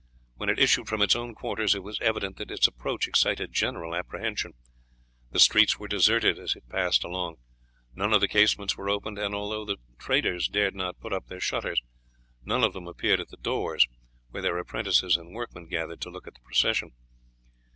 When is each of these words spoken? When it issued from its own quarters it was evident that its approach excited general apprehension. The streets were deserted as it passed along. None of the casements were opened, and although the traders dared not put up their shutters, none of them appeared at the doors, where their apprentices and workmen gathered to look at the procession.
When 0.35 0.49
it 0.49 0.57
issued 0.57 0.87
from 0.87 1.03
its 1.03 1.15
own 1.15 1.35
quarters 1.35 1.75
it 1.75 1.83
was 1.83 1.99
evident 2.01 2.37
that 2.37 2.49
its 2.49 2.65
approach 2.65 3.07
excited 3.07 3.53
general 3.53 3.93
apprehension. 3.93 4.53
The 5.29 5.39
streets 5.39 5.77
were 5.77 5.87
deserted 5.87 6.39
as 6.39 6.55
it 6.55 6.67
passed 6.69 7.03
along. 7.03 7.35
None 7.93 8.11
of 8.11 8.19
the 8.19 8.27
casements 8.27 8.75
were 8.75 8.89
opened, 8.89 9.19
and 9.19 9.35
although 9.35 9.63
the 9.63 9.77
traders 9.99 10.47
dared 10.47 10.73
not 10.73 10.99
put 10.99 11.13
up 11.13 11.27
their 11.27 11.39
shutters, 11.39 11.79
none 12.43 12.63
of 12.63 12.73
them 12.73 12.87
appeared 12.87 13.19
at 13.19 13.27
the 13.29 13.37
doors, 13.37 13.85
where 14.31 14.41
their 14.41 14.57
apprentices 14.57 15.17
and 15.17 15.35
workmen 15.35 15.67
gathered 15.67 16.01
to 16.01 16.09
look 16.09 16.25
at 16.25 16.33
the 16.33 16.41
procession. 16.41 16.93